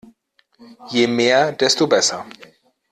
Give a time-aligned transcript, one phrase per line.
[0.93, 2.25] Je mehr, desto besser.